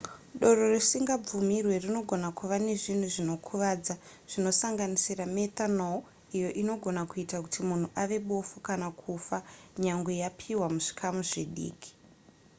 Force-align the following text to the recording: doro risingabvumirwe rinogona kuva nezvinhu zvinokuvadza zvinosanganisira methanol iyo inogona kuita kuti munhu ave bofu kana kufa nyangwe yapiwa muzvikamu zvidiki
doro 0.41 0.63
risingabvumirwe 0.73 1.75
rinogona 1.83 2.27
kuva 2.37 2.55
nezvinhu 2.67 3.07
zvinokuvadza 3.13 3.95
zvinosanganisira 4.31 5.23
methanol 5.35 5.97
iyo 6.37 6.49
inogona 6.61 7.01
kuita 7.11 7.37
kuti 7.43 7.59
munhu 7.69 7.87
ave 8.01 8.17
bofu 8.27 8.57
kana 8.67 8.87
kufa 9.01 9.37
nyangwe 9.83 10.11
yapiwa 10.21 10.65
muzvikamu 10.73 11.21
zvidiki 11.31 11.91